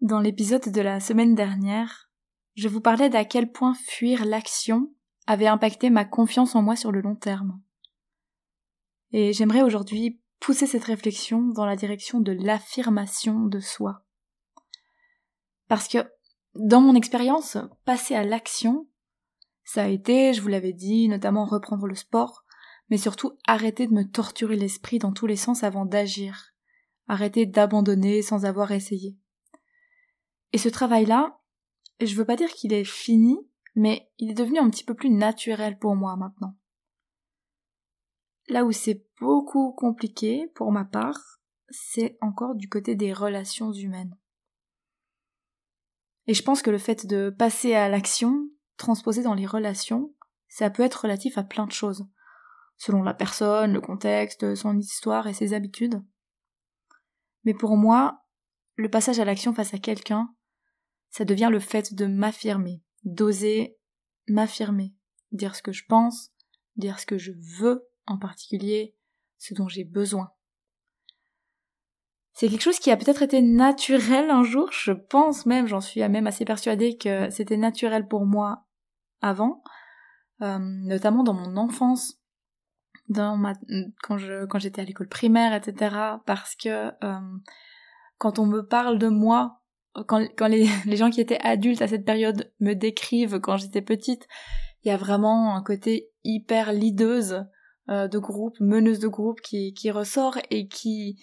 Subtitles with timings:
[0.00, 2.08] Dans l'épisode de la semaine dernière,
[2.54, 4.92] je vous parlais d'à quel point fuir l'action
[5.26, 7.60] avait impacté ma confiance en moi sur le long terme.
[9.10, 14.04] Et j'aimerais aujourd'hui pousser cette réflexion dans la direction de l'affirmation de soi.
[15.66, 15.98] Parce que,
[16.54, 18.86] dans mon expérience, passer à l'action,
[19.64, 22.44] ça a été, je vous l'avais dit, notamment reprendre le sport,
[22.88, 26.54] mais surtout arrêter de me torturer l'esprit dans tous les sens avant d'agir,
[27.08, 29.18] arrêter d'abandonner sans avoir essayé.
[30.52, 31.38] Et ce travail-là,
[32.00, 33.38] je veux pas dire qu'il est fini,
[33.74, 36.56] mais il est devenu un petit peu plus naturel pour moi maintenant.
[38.48, 44.16] Là où c'est beaucoup compliqué pour ma part, c'est encore du côté des relations humaines.
[46.26, 50.14] Et je pense que le fait de passer à l'action, transposer dans les relations,
[50.48, 52.06] ça peut être relatif à plein de choses,
[52.76, 56.02] selon la personne, le contexte, son histoire et ses habitudes.
[57.44, 58.24] Mais pour moi,
[58.76, 60.34] le passage à l'action face à quelqu'un,
[61.10, 63.78] ça devient le fait de m'affirmer, d'oser
[64.28, 64.94] m'affirmer,
[65.32, 66.30] dire ce que je pense,
[66.76, 68.94] dire ce que je veux en particulier,
[69.38, 70.30] ce dont j'ai besoin.
[72.32, 76.00] C'est quelque chose qui a peut-être été naturel un jour, je pense même, j'en suis
[76.08, 78.66] même assez persuadée que c'était naturel pour moi
[79.20, 79.62] avant,
[80.42, 82.20] euh, notamment dans mon enfance,
[83.08, 83.54] dans ma,
[84.02, 84.18] quand
[84.58, 85.96] j'étais à l'école primaire, etc.
[86.26, 87.38] Parce que euh,
[88.18, 89.62] quand on me parle de moi
[90.06, 94.26] quand, les, gens qui étaient adultes à cette période me décrivent quand j'étais petite,
[94.84, 97.44] il y a vraiment un côté hyper lideuse
[97.88, 101.18] euh, de groupe, meneuse de groupe qui, ressort et qui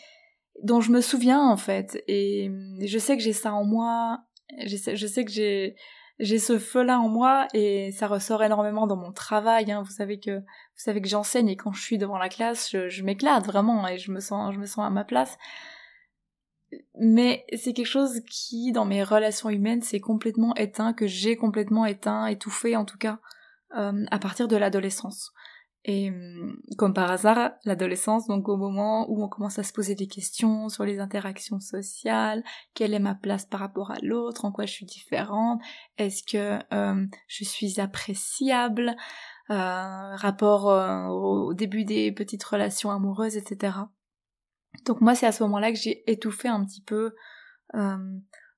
[0.64, 2.04] dont je me souviens en fait.
[2.08, 4.22] Et je sais que j'ai ça en moi,
[4.66, 5.76] je sais, que j'ai
[6.18, 9.70] j'ai ce feu-là en moi et ça ressort énormément dans mon travail.
[9.70, 9.84] Hein.
[9.86, 12.88] Vous savez que vous savez que j'enseigne et quand je suis devant la classe, je,
[12.88, 15.38] je m'éclate vraiment et je me sens je me sens à ma place
[17.00, 21.86] mais c'est quelque chose qui, dans mes relations humaines, s'est complètement éteint, que j'ai complètement
[21.86, 23.20] éteint, étouffé en tout cas,
[23.78, 25.32] euh, à partir de l'adolescence.
[25.88, 29.94] Et hum, comme par hasard, l'adolescence, donc au moment où on commence à se poser
[29.94, 32.44] des questions sur les interactions sociales,
[32.74, 35.62] quelle est ma place par rapport à l'autre, en quoi je suis différente,
[36.00, 38.96] est-ce que euh, je suis appréciable,
[39.52, 43.78] euh, rapport euh, au début des petites relations amoureuses, etc.
[44.86, 47.14] Donc moi c'est à ce moment-là que j'ai étouffé un petit peu
[47.74, 47.98] euh,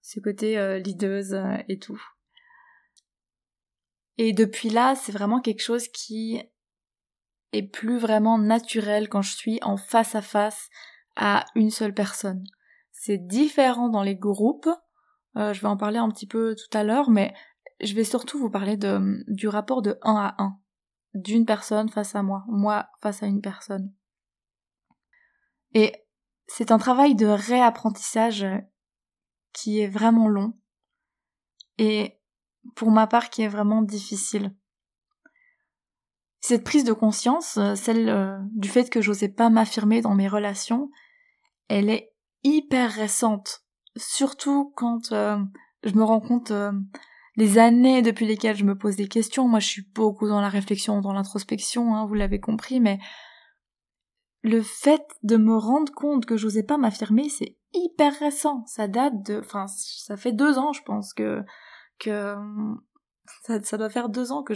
[0.02, 2.02] ce côté euh, euh, et tout.
[4.18, 6.42] Et depuis là, c'est vraiment quelque chose qui
[7.52, 10.70] est plus vraiment naturel quand je suis en face à face
[11.16, 12.44] à une seule personne.
[12.92, 14.70] C'est différent dans les groupes.
[15.36, 17.34] je vais en parler un petit peu tout à l'heure, mais
[17.80, 18.78] je vais surtout vous parler
[19.28, 20.58] du rapport de 1 à 1.
[21.14, 23.94] D'une personne face à moi, moi face à une personne.
[25.74, 26.07] Et
[26.48, 28.46] c'est un travail de réapprentissage
[29.54, 30.54] qui est vraiment long
[31.78, 32.20] et
[32.76, 34.56] pour ma part qui est vraiment difficile.
[36.40, 40.90] Cette prise de conscience, celle euh, du fait que j'osais pas m'affirmer dans mes relations,
[41.68, 42.14] elle est
[42.44, 43.64] hyper récente,
[43.98, 45.38] surtout quand euh,
[45.84, 46.72] je me rends compte euh,
[47.36, 49.48] les années depuis lesquelles je me pose des questions.
[49.48, 53.00] Moi, je suis beaucoup dans la réflexion, dans l'introspection, hein, vous l'avez compris, mais
[54.48, 58.64] le fait de me rendre compte que j'osais pas m'affirmer, c'est hyper récent.
[58.66, 61.44] Ça date de, enfin, ça fait deux ans, je pense que
[62.00, 62.36] que
[63.44, 64.54] ça, doit faire deux ans que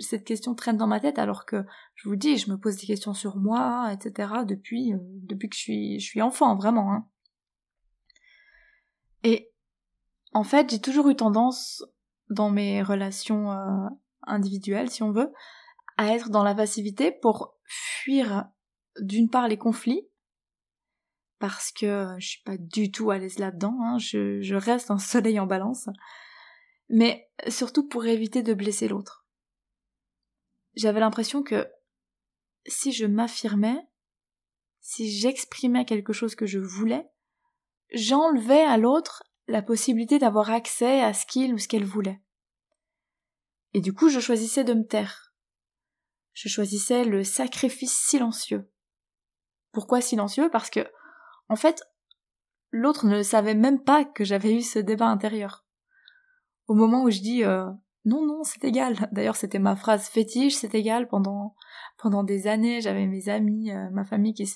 [0.00, 1.64] cette question traîne dans ma tête, alors que
[1.94, 4.32] je vous dis, je me pose des questions sur moi, etc.
[4.46, 6.92] depuis euh, depuis que je suis je suis enfant, vraiment.
[6.92, 7.06] Hein.
[9.24, 9.50] Et
[10.32, 11.84] en fait, j'ai toujours eu tendance
[12.30, 13.88] dans mes relations euh,
[14.26, 15.32] individuelles, si on veut,
[15.96, 18.48] à être dans la passivité pour fuir
[19.00, 20.08] d'une part les conflits,
[21.38, 24.98] parce que je suis pas du tout à l'aise là-dedans, hein, je, je reste un
[24.98, 25.88] soleil en balance,
[26.88, 29.26] mais surtout pour éviter de blesser l'autre.
[30.74, 31.68] J'avais l'impression que
[32.66, 33.86] si je m'affirmais,
[34.80, 37.08] si j'exprimais quelque chose que je voulais,
[37.92, 42.20] j'enlevais à l'autre la possibilité d'avoir accès à ce qu'il ou ce qu'elle voulait.
[43.72, 45.34] Et du coup, je choisissais de me taire.
[46.32, 48.70] Je choisissais le sacrifice silencieux.
[49.74, 50.80] Pourquoi silencieux Parce que
[51.50, 51.82] en fait,
[52.70, 55.66] l'autre ne savait même pas que j'avais eu ce débat intérieur.
[56.66, 57.66] Au moment où je dis euh,
[58.04, 58.96] non, non, c'est égal.
[59.12, 61.54] D'ailleurs, c'était ma phrase fétiche, c'est égal pendant
[61.98, 62.80] pendant des années.
[62.80, 64.46] J'avais mes amis, euh, ma famille qui,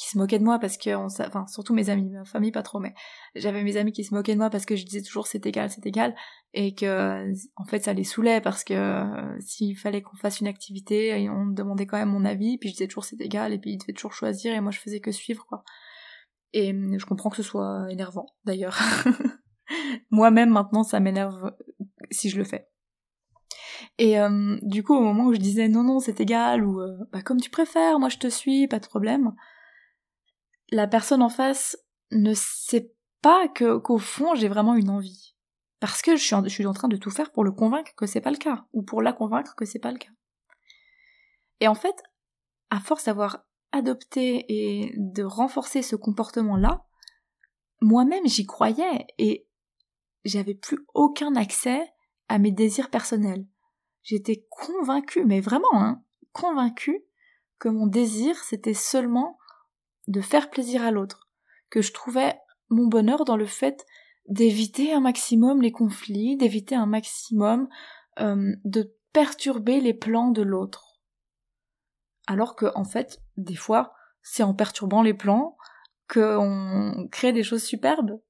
[0.00, 2.80] qui se moquaient de moi parce que, enfin, surtout mes amis, ma famille pas trop,
[2.80, 2.94] mais
[3.34, 5.68] j'avais mes amis qui se moquaient de moi parce que je disais toujours c'est égal,
[5.68, 6.14] c'est égal,
[6.54, 10.46] et que en fait ça les saoulait parce que euh, s'il fallait qu'on fasse une
[10.46, 13.72] activité, on demandait quand même mon avis, puis je disais toujours c'est égal, et puis
[13.72, 15.64] ils devaient toujours choisir, et moi je faisais que suivre quoi.
[16.54, 18.78] Et je comprends que ce soit énervant, d'ailleurs.
[20.10, 21.52] Moi-même, maintenant, ça m'énerve
[22.10, 22.66] si je le fais.
[23.98, 26.96] Et euh, du coup, au moment où je disais non, non, c'est égal, ou euh,
[27.12, 29.34] bah, comme tu préfères, moi je te suis, pas de problème,
[30.70, 31.76] la personne en face
[32.10, 35.34] ne sait pas que qu'au fond j'ai vraiment une envie.
[35.80, 38.30] Parce que je suis, en, train de tout faire pour le convaincre que c'est pas
[38.30, 40.10] le cas, ou pour la convaincre que c'est pas le cas.
[41.60, 42.02] Et en fait,
[42.68, 46.84] à force d'avoir adopté et de renforcer ce comportement-là,
[47.80, 49.48] moi-même j'y croyais et
[50.24, 51.80] j'avais plus aucun accès
[52.28, 53.46] à mes désirs personnels.
[54.02, 56.02] J'étais convaincue, mais vraiment, hein,
[56.32, 57.02] convaincue
[57.58, 59.38] que mon désir c'était seulement
[60.10, 61.28] de faire plaisir à l'autre,
[61.70, 62.36] que je trouvais
[62.68, 63.86] mon bonheur dans le fait
[64.28, 67.68] d'éviter un maximum les conflits, d'éviter un maximum
[68.18, 71.00] euh, de perturber les plans de l'autre.
[72.26, 73.92] Alors que, en fait, des fois,
[74.22, 75.56] c'est en perturbant les plans
[76.08, 78.20] qu'on crée des choses superbes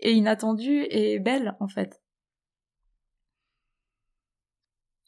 [0.00, 2.02] et inattendues et belles, en fait.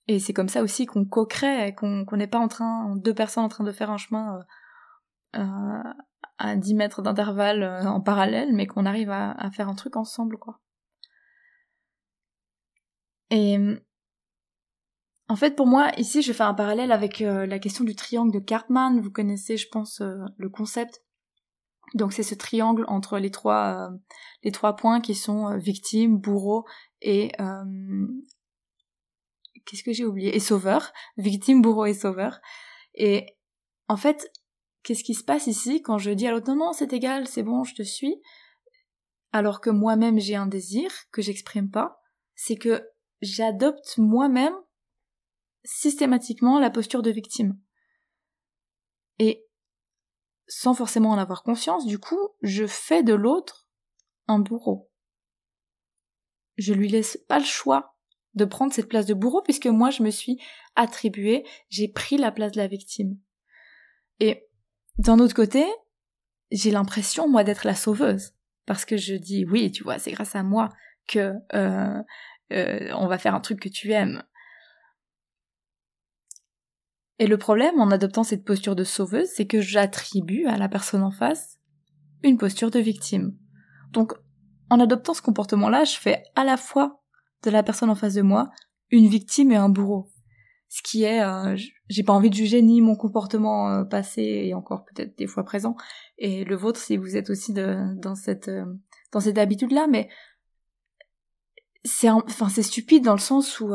[0.09, 3.49] Et c'est comme ça aussi qu'on co-crée, qu'on n'est pas en train, deux personnes en
[3.49, 4.43] train de faire un chemin euh,
[5.33, 10.39] à 10 mètres d'intervalle euh, en parallèle, mais qu'on arrive à, faire un truc ensemble,
[10.39, 10.61] quoi.
[13.31, 13.59] Et
[15.33, 18.33] en fait, pour moi, ici, je fais un parallèle avec euh, la question du triangle
[18.33, 19.01] de Cartman.
[19.01, 21.03] Vous connaissez, je pense, euh, le concept.
[21.95, 23.97] Donc, c'est ce triangle entre les trois, euh,
[24.43, 26.67] les trois points qui sont victime, bourreau
[27.01, 27.33] et
[29.65, 30.37] qu'est-ce que j'ai oublié?
[30.37, 30.93] Et sauveur.
[31.17, 32.39] Victime, bourreau et sauveur.
[32.95, 33.25] Et
[33.89, 34.31] en fait,
[34.83, 37.43] qu'est-ce qui se passe ici quand je dis à l'autre non, non, c'est égal, c'est
[37.43, 38.21] bon, je te suis,
[39.33, 42.01] alors que moi-même j'ai un désir que j'exprime pas,
[42.35, 42.89] c'est que
[43.21, 44.55] j'adopte moi-même
[45.65, 47.59] systématiquement la posture de victime.
[49.19, 49.47] Et
[50.49, 53.69] sans forcément en avoir conscience, du coup, je fais de l'autre
[54.27, 54.91] un bourreau.
[56.59, 57.97] Je lui laisse pas le choix
[58.35, 60.39] de prendre cette place de bourreau puisque moi je me suis
[60.75, 63.19] attribué, j'ai pris la place de la victime.
[64.21, 64.49] Et
[64.99, 65.65] d'un autre côté,
[66.51, 68.33] j'ai l'impression moi d'être la sauveuse
[68.67, 70.69] parce que je dis oui, tu vois, c'est grâce à moi
[71.09, 72.03] que euh,
[72.53, 74.23] euh, on va faire un truc que tu aimes.
[77.19, 81.03] Et le problème en adoptant cette posture de sauveuse, c'est que j'attribue à la personne
[81.03, 81.59] en face
[82.23, 83.37] une posture de victime.
[83.91, 84.13] Donc,
[84.71, 87.03] en adoptant ce comportement-là, je fais à la fois
[87.45, 88.51] de la personne en face de moi
[88.91, 90.11] une victime et un bourreau.
[90.69, 91.57] Ce qui est, euh,
[91.93, 95.45] j'ai pas envie de juger ni mon comportement euh, passé et encore peut-être des fois
[95.45, 95.77] présent,
[96.19, 98.65] et le vôtre si vous êtes aussi dans cette euh,
[99.13, 100.09] dans cette habitude-là, mais
[101.85, 103.75] c'est enfin c'est stupide dans le sens où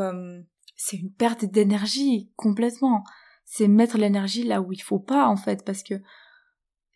[0.76, 3.04] c'est une perte d'énergie complètement.
[3.44, 5.94] C'est mettre l'énergie là où il faut pas en fait parce que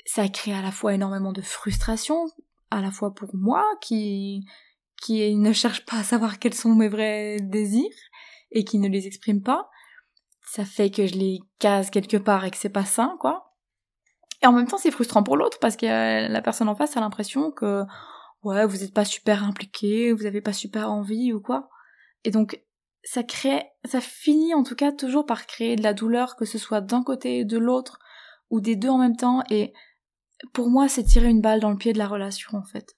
[0.05, 2.26] ça crée à la fois énormément de frustration
[2.71, 4.45] à la fois pour moi qui
[5.02, 7.95] qui ne cherche pas à savoir quels sont mes vrais désirs
[8.52, 9.69] et qui ne les exprime pas
[10.52, 13.54] ça fait que je les case quelque part et que c'est pas sain quoi
[14.42, 15.87] et en même temps c'est frustrant pour l'autre parce que
[16.28, 17.85] la personne en face a l'impression que
[18.42, 21.68] ouais vous êtes pas super impliqué vous avez pas super envie ou quoi
[22.25, 22.61] et donc
[23.04, 26.59] ça crée, ça finit en tout cas toujours par créer de la douleur, que ce
[26.59, 27.99] soit d'un côté, de l'autre,
[28.50, 29.73] ou des deux en même temps, et
[30.52, 32.97] pour moi, c'est tirer une balle dans le pied de la relation, en fait.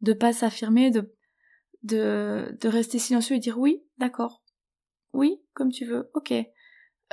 [0.00, 1.14] De pas s'affirmer, de,
[1.82, 4.43] de, de rester silencieux et dire oui, d'accord.
[5.14, 6.34] Oui, comme tu veux, ok.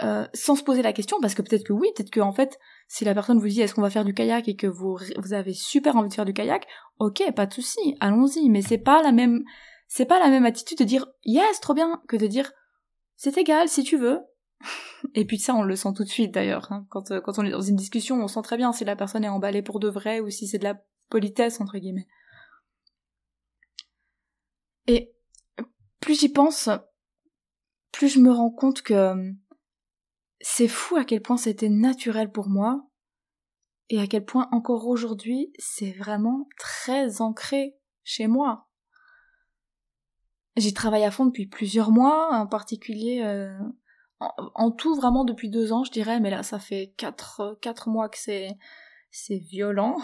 [0.03, 2.58] Euh, sans se poser la question, parce que peut-être que oui, peut-être que en fait,
[2.88, 4.98] si la personne vous dit est-ce qu'on va faire du kayak et que vous,
[5.31, 6.65] avez super envie de faire du kayak,
[6.98, 9.43] ok, pas de souci, allons-y, mais c'est pas la même,
[9.88, 12.51] c'est pas la même attitude de dire yes, trop bien, que de dire
[13.15, 14.20] c'est égal si tu veux.
[15.13, 16.72] Et puis ça, on le sent tout de suite d'ailleurs.
[16.72, 16.88] Hein.
[16.89, 19.24] Quand, euh, quand on est dans une discussion, on sent très bien si la personne
[19.24, 22.08] est emballée pour de vrai ou si c'est de la politesse, entre guillemets.
[24.88, 25.13] Et
[26.00, 26.70] plus j'y pense,
[27.92, 29.32] plus je me rends compte que euh,
[30.40, 32.88] c'est fou à quel point c'était naturel pour moi
[33.90, 38.68] et à quel point encore aujourd'hui c'est vraiment très ancré chez moi.
[40.58, 43.58] J'y travaille à fond depuis plusieurs mois, en particulier euh,
[44.20, 48.10] en, tout vraiment depuis deux ans, je dirais, mais là ça fait quatre, quatre mois
[48.10, 48.58] que c'est
[49.14, 49.98] c'est violent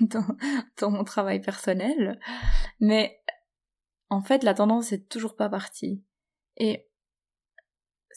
[0.00, 2.18] dans, mon travail personnel,
[2.80, 3.20] mais
[4.08, 6.02] en fait la tendance est toujours pas partie.
[6.56, 6.85] Et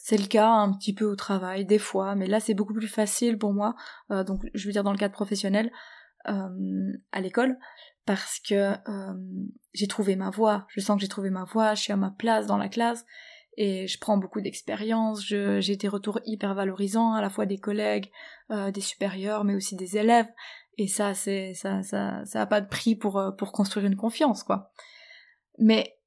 [0.02, 2.88] c'est le cas un petit peu au travail, des fois, mais là c'est beaucoup plus
[2.88, 3.74] facile pour moi,
[4.10, 5.70] euh, donc je veux dire dans le cadre professionnel,
[6.28, 7.58] euh, à l'école,
[8.06, 9.14] parce que euh,
[9.72, 12.10] j'ai trouvé ma voie, je sens que j'ai trouvé ma voie, je suis à ma
[12.10, 13.04] place dans la classe,
[13.56, 18.10] et je prends beaucoup d'expérience, j'ai des retours hyper valorisants, à la fois des collègues,
[18.50, 20.28] euh, des supérieurs, mais aussi des élèves,
[20.78, 23.96] et ça, c'est ça, ça, ça a pas de prix pour euh, pour construire une
[23.96, 24.72] confiance, quoi.
[25.58, 25.99] Mais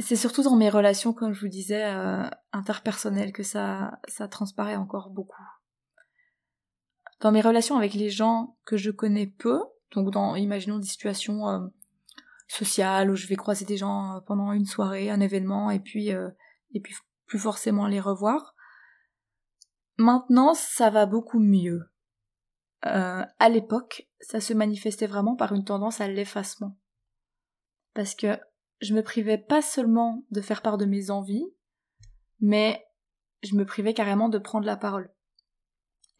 [0.00, 4.76] c'est surtout dans mes relations, comme je vous disais, euh, interpersonnelles que ça ça transparaît
[4.76, 5.42] encore beaucoup.
[7.20, 9.60] Dans mes relations avec les gens que je connais peu,
[9.92, 11.60] donc dans imaginons des situations euh,
[12.48, 16.80] sociales où je vais croiser des gens pendant une soirée, un événement, et puis et
[16.80, 16.94] puis
[17.26, 18.54] plus forcément les revoir.
[19.96, 21.88] Maintenant, ça va beaucoup mieux.
[22.86, 26.76] Euh, à l'époque, ça se manifestait vraiment par une tendance à l'effacement.
[27.94, 28.38] Parce que
[28.80, 31.46] je me privais pas seulement de faire part de mes envies,
[32.40, 32.84] mais
[33.42, 35.10] je me privais carrément de prendre la parole.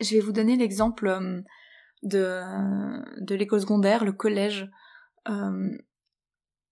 [0.01, 1.41] Je vais vous donner l'exemple euh,
[2.03, 2.43] de,
[3.23, 4.71] de l'école secondaire, le collège.
[5.29, 5.71] Euh,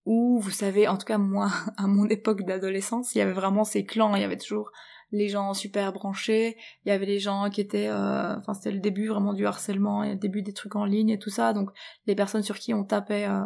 [0.04, 3.64] où, vous savez, en tout cas moi, à mon époque d'adolescence, il y avait vraiment
[3.64, 4.70] ces clans, il y avait toujours
[5.12, 8.80] les gens super branchés, il y avait les gens qui étaient, euh, enfin c'était le
[8.80, 11.70] début vraiment du harcèlement, et le début des trucs en ligne et tout ça, donc
[12.06, 13.44] les personnes sur qui on tapait, euh,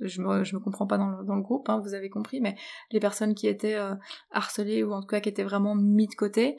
[0.00, 2.40] je me je me comprends pas dans le, dans le groupe, hein, vous avez compris,
[2.40, 2.56] mais
[2.92, 3.94] les personnes qui étaient euh,
[4.30, 6.56] harcelées ou en tout cas qui étaient vraiment mis de côté,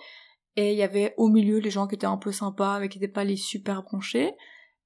[0.58, 3.00] et il y avait au milieu les gens qui étaient un peu sympas mais qui
[3.00, 4.34] n'étaient pas les super branchés,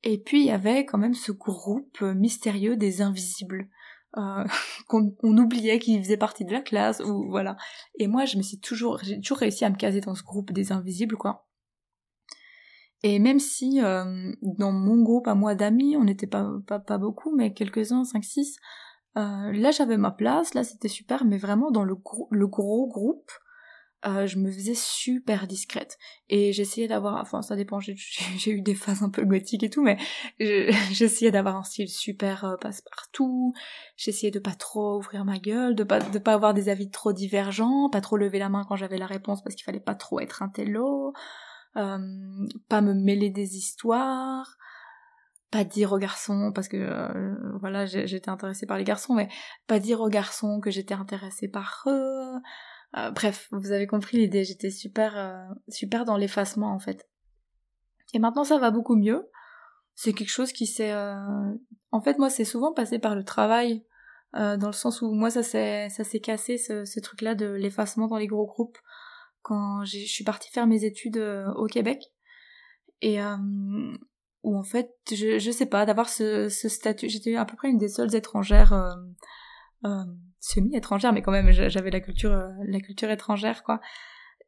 [0.03, 3.69] et puis il y avait quand même ce groupe mystérieux des invisibles.
[4.17, 4.45] Euh,
[4.87, 7.55] qu'on oubliait qu'il faisait partie de la classe ou voilà.
[7.97, 10.51] Et moi, je me suis toujours, j'ai toujours réussi à me caser dans ce groupe
[10.51, 11.47] des invisibles, quoi.
[13.03, 16.97] Et même si euh, dans mon groupe à moi d'amis, on n'était pas, pas, pas
[16.97, 18.55] beaucoup, mais quelques-uns, 5-6,
[19.17, 21.97] euh, là j'avais ma place, là c'était super, mais vraiment dans le,
[22.31, 23.29] le gros groupe,
[24.05, 25.97] euh, je me faisais super discrète.
[26.29, 27.95] Et j'essayais d'avoir, enfin ça dépend, j'ai
[28.47, 29.97] eu des phases un peu gothiques et tout, mais
[30.91, 33.53] j'essayais d'avoir un style super euh, passe-partout,
[33.95, 37.13] j'essayais de pas trop ouvrir ma gueule, de pas, de pas avoir des avis trop
[37.13, 40.19] divergents, pas trop lever la main quand j'avais la réponse parce qu'il fallait pas trop
[40.19, 41.13] être un télo,
[41.77, 41.99] euh,
[42.67, 44.57] pas me mêler des histoires,
[45.49, 49.29] pas dire aux garçons parce que euh, voilà j'étais intéressée par les garçons mais
[49.67, 52.39] pas dire aux garçons que j'étais intéressée par eux
[52.95, 57.09] euh, bref, vous avez compris l'idée, j'étais super, euh, super dans l'effacement en fait.
[58.13, 59.29] Et maintenant ça va beaucoup mieux.
[59.95, 60.91] C'est quelque chose qui s'est...
[60.91, 61.53] Euh,
[61.91, 63.85] en fait moi c'est souvent passé par le travail,
[64.33, 68.07] dans le sens où moi ça s'est, ça s'est cassé ce, ce truc-là de l'effacement
[68.07, 68.79] dans les gros groupes
[69.43, 71.19] quand je suis partie faire mes études
[71.55, 72.01] au Québec.
[73.01, 73.19] Et
[74.41, 77.69] où en fait, je, je sais pas, d'avoir ce, ce statut, j'étais à peu près
[77.69, 78.73] une des seules étrangères
[79.85, 80.03] euh,
[80.39, 83.79] semi-étrangère, mais quand même j'avais la culture, euh, la culture étrangère quoi,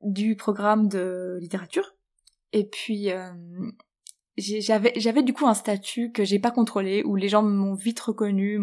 [0.01, 1.96] du programme de littérature.
[2.54, 3.32] Et puis euh,
[4.38, 8.60] j'avais du coup un statut que j'ai pas contrôlé où les gens m'ont vite reconnu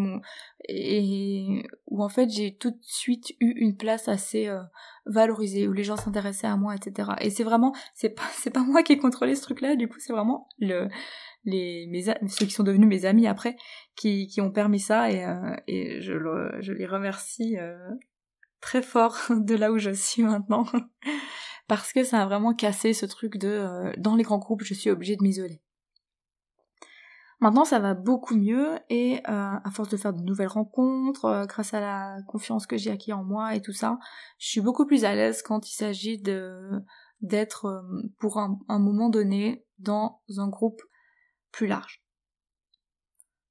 [0.66, 4.60] où en fait j'ai tout de suite eu une place assez euh,
[5.06, 8.62] valorisée où les gens s'intéressaient à moi etc et c'est vraiment c'est pas c'est pas
[8.62, 10.88] moi qui ai contrôlé ce truc là du coup c'est vraiment le
[11.44, 13.56] les ceux qui sont devenus mes amis après
[13.96, 16.12] qui qui ont permis ça et euh, et je
[16.60, 17.76] je les remercie euh,
[18.60, 20.66] très fort de là où je suis maintenant
[21.68, 24.74] parce que ça a vraiment cassé ce truc de euh, dans les grands groupes je
[24.74, 25.60] suis obligée de m'isoler.
[27.40, 31.80] Maintenant ça va beaucoup mieux et à force de faire de nouvelles rencontres, grâce à
[31.80, 33.98] la confiance que j'ai acquis en moi et tout ça,
[34.38, 36.70] je suis beaucoup plus à l'aise quand il s'agit de
[37.20, 37.84] d'être
[38.20, 40.82] pour un moment donné dans un groupe
[41.52, 42.02] plus large.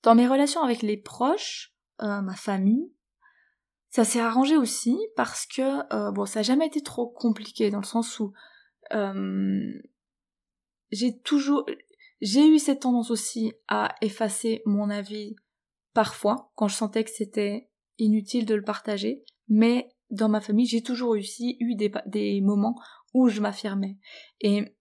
[0.03, 2.91] Dans mes relations avec les proches, euh, ma famille,
[3.89, 7.79] ça s'est arrangé aussi parce que euh, bon, ça n'a jamais été trop compliqué dans
[7.79, 8.33] le sens où
[8.93, 9.71] euh,
[10.91, 11.65] j'ai toujours,
[12.21, 15.35] j'ai eu cette tendance aussi à effacer mon avis
[15.93, 20.81] parfois quand je sentais que c'était inutile de le partager, mais dans ma famille, j'ai
[20.81, 22.75] toujours aussi eu des, des moments
[23.13, 23.97] où je m'affirmais.
[24.39, 24.75] Et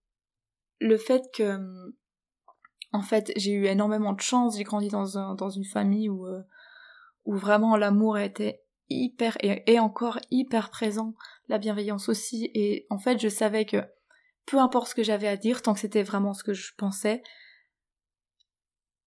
[0.80, 1.58] le fait que
[2.92, 6.26] en fait, j'ai eu énormément de chance, j'ai grandi dans, un, dans une famille où,
[6.26, 6.42] euh,
[7.25, 11.14] où vraiment l'amour était hyper et, encore hyper présent,
[11.49, 13.85] la bienveillance aussi, et en fait je savais que
[14.47, 17.23] peu importe ce que j'avais à dire, tant que c'était vraiment ce que je pensais,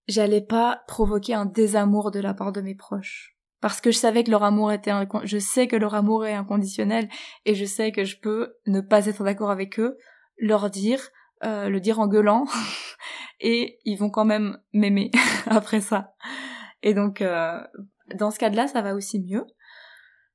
[0.08, 3.36] j'allais pas provoquer un désamour de la part de mes proches.
[3.60, 4.92] Parce que je savais que leur amour était,
[5.24, 7.08] je sais que leur amour est inconditionnel,
[7.44, 9.98] et je sais que je peux ne pas être d'accord avec eux,
[10.38, 11.10] leur dire,
[11.44, 12.46] euh, le dire en gueulant,
[13.40, 15.10] et ils vont quand même m'aimer
[15.46, 16.14] après ça.
[16.82, 17.60] Et donc, euh,
[18.14, 19.44] dans ce cas-là, ça va aussi mieux.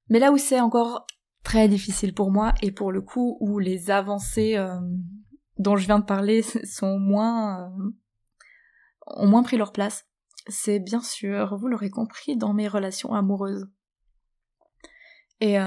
[0.09, 1.05] Mais là où c'est encore
[1.43, 4.79] très difficile pour moi, et pour le coup où les avancées euh,
[5.57, 7.91] dont je viens de parler sont moins, euh,
[9.07, 10.07] ont moins pris leur place,
[10.47, 13.67] c'est bien sûr, vous l'aurez compris, dans mes relations amoureuses.
[15.41, 15.57] Et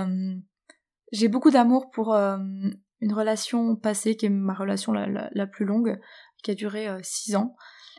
[1.12, 2.14] j'ai beaucoup d'amour pour
[3.02, 5.98] une relation passée qui est ma relation la, plus longue,
[6.42, 7.56] qui a duré six ans,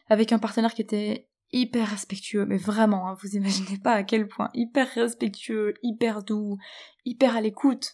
[0.10, 4.28] avec un partenaire qui était hyper respectueux, mais vraiment, hein, vous imaginez pas à quel
[4.28, 6.58] point, hyper respectueux, hyper doux,
[7.06, 7.94] hyper à l'écoute.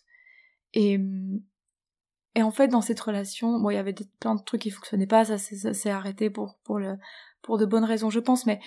[0.74, 1.00] Et,
[2.36, 5.08] et en fait, dans cette relation, bon, il y avait plein de trucs qui fonctionnaient
[5.08, 6.79] pas, ça, s'est arrêté pour, pour,
[7.41, 8.60] pour de bonnes raisons, je pense, mais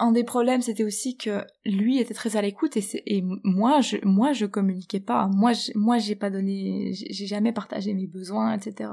[0.00, 4.32] un des problèmes, c'était aussi que lui était très à l'écoute et, moi, je, moi,
[4.32, 5.28] je communiquais pas.
[5.28, 8.90] Moi, moi, j'ai pas donné, j'ai jamais partagé mes besoins, etc.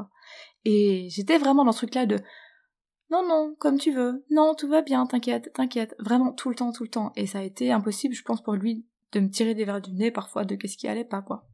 [0.65, 2.17] Et j'étais vraiment dans ce truc-là de,
[3.09, 4.25] non, non, comme tu veux.
[4.29, 5.95] Non, tout va bien, t'inquiète, t'inquiète.
[5.97, 7.13] Vraiment tout le temps, tout le temps.
[7.15, 9.93] Et ça a été impossible, je pense, pour lui de me tirer des verres du
[9.93, 11.47] nez parfois de qu'est-ce qui allait pas, quoi.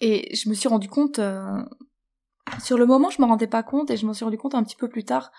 [0.00, 1.62] Et je me suis rendu compte, euh,
[2.60, 4.64] sur le moment, je me rendais pas compte et je m'en suis rendu compte un
[4.64, 5.30] petit peu plus tard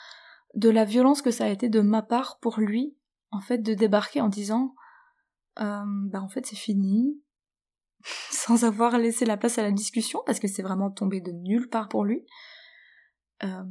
[0.53, 2.95] de la violence que ça a été de ma part pour lui,
[3.31, 4.75] en fait, de débarquer en disant,
[5.60, 7.22] euh, bah en fait c'est fini,
[8.31, 11.69] sans avoir laissé la place à la discussion, parce que c'est vraiment tombé de nulle
[11.69, 12.25] part pour lui.
[13.43, 13.63] Euh,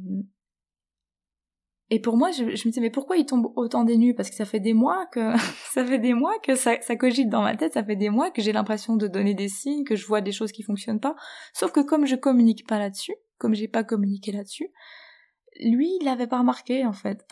[1.89, 4.15] et pour moi, je, me disais, mais pourquoi il tombe autant des nues?
[4.15, 5.37] Parce que ça fait des mois que
[5.71, 8.31] ça fait des mois que ça, ça cogite dans ma tête, ça fait des mois
[8.31, 11.15] que j'ai l'impression de donner des signes, que je vois des choses qui fonctionnent pas.
[11.53, 14.71] Sauf que comme je communique pas là-dessus, comme j'ai pas communiqué là-dessus,
[15.59, 17.25] lui, il l'avait pas remarqué en fait.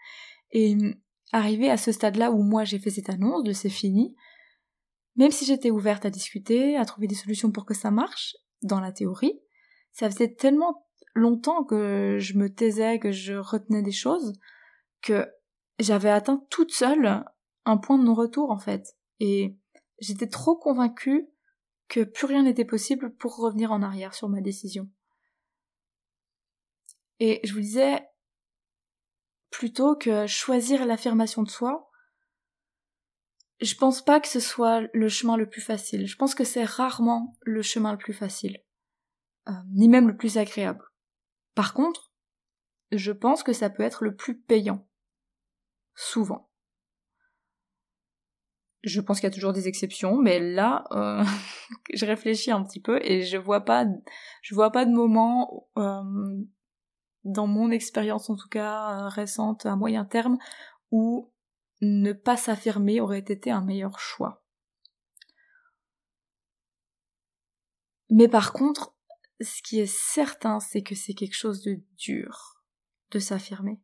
[0.52, 0.76] Et
[1.32, 4.16] arrivé à ce stade-là où moi j'ai fait cette annonce de c'est fini,
[5.16, 8.80] même si j'étais ouverte à discuter, à trouver des solutions pour que ça marche, dans
[8.80, 9.38] la théorie,
[9.92, 14.32] ça faisait tellement longtemps que je me taisais, que je retenais des choses,
[15.02, 15.26] que
[15.78, 17.24] j'avais atteint toute seule
[17.64, 18.96] un point de non-retour en fait.
[19.20, 19.56] Et
[20.00, 21.28] j'étais trop convaincue
[21.88, 24.88] que plus rien n'était possible pour revenir en arrière sur ma décision.
[27.20, 28.06] Et je vous disais,
[29.50, 31.90] plutôt que choisir l'affirmation de soi,
[33.60, 36.06] je pense pas que ce soit le chemin le plus facile.
[36.06, 38.58] Je pense que c'est rarement le chemin le plus facile.
[39.48, 40.84] Euh, ni même le plus agréable.
[41.54, 42.12] Par contre,
[42.92, 44.86] je pense que ça peut être le plus payant.
[45.94, 46.50] Souvent.
[48.84, 51.24] Je pense qu'il y a toujours des exceptions, mais là, euh,
[51.92, 53.86] je réfléchis un petit peu et je vois pas,
[54.42, 56.02] je vois pas de moment euh,
[57.24, 60.38] dans mon expérience en tout cas euh, récente à moyen terme,
[60.90, 61.32] où
[61.80, 64.42] ne pas s'affirmer aurait été un meilleur choix.
[68.10, 68.94] Mais par contre,
[69.40, 72.62] ce qui est certain, c'est que c'est quelque chose de dur
[73.10, 73.80] de s'affirmer.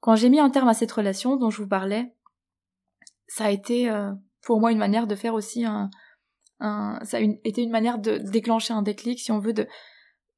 [0.00, 2.14] Quand j'ai mis un terme à cette relation dont je vous parlais,
[3.26, 5.90] ça a été euh, pour moi une manière de faire aussi un,
[6.58, 9.66] un ça a été une manière de déclencher un déclic, si on veut, de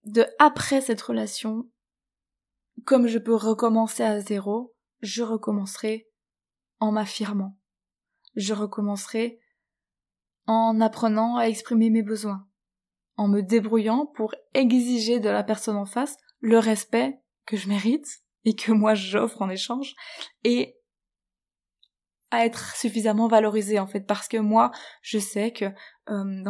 [0.05, 1.69] de après cette relation,
[2.85, 6.09] comme je peux recommencer à zéro, je recommencerai
[6.81, 7.59] en m'affirmant.
[8.35, 9.41] Je recommencerai
[10.47, 12.49] en apprenant à exprimer mes besoins,
[13.17, 18.07] en me débrouillant pour exiger de la personne en face le respect que je mérite
[18.45, 19.95] et que moi j'offre en échange
[20.45, 20.77] et
[22.31, 26.43] à être suffisamment valorisée en fait parce que moi je sais que euh,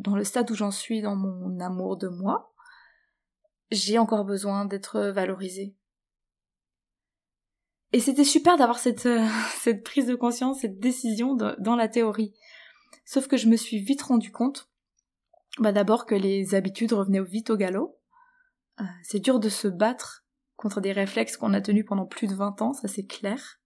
[0.00, 2.54] dans, le stade où j'en suis dans mon amour de moi
[3.70, 5.74] j'ai encore besoin d'être valorisée.
[7.92, 9.26] Et c'était super d'avoir cette, euh,
[9.60, 12.34] cette prise de conscience, cette décision dans la théorie.
[13.04, 14.70] Sauf que je me suis vite rendu compte,
[15.58, 17.98] bah d'abord que les habitudes revenaient vite au galop.
[18.80, 20.26] Euh, c'est dur de se battre
[20.56, 23.60] contre des réflexes qu'on a tenus pendant plus de 20 ans, ça c'est clair.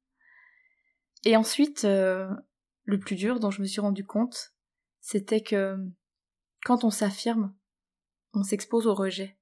[1.25, 2.29] Et ensuite, euh,
[2.85, 4.55] le plus dur dont je me suis rendu compte,
[5.01, 5.77] c'était que
[6.65, 7.55] quand on s'affirme,
[8.35, 9.37] on s'expose au rejet.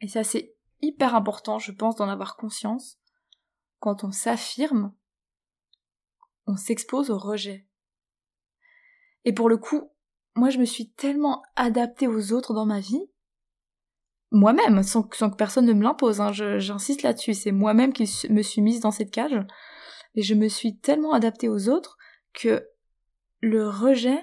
[0.00, 2.98] Et ça c'est hyper important, je pense, d'en avoir conscience.
[3.78, 4.94] Quand on s'affirme,
[6.46, 7.66] on s'expose au rejet.
[9.24, 9.90] Et pour le coup,
[10.34, 13.10] moi je me suis tellement adaptée aux autres dans ma vie,
[14.30, 18.60] moi-même, sans, que personne ne me l'impose, hein, j'insiste là-dessus, c'est moi-même qui me suis
[18.60, 19.38] mise dans cette cage,
[20.14, 21.96] et je me suis tellement adaptée aux autres
[22.32, 22.66] que
[23.40, 24.18] le rejet,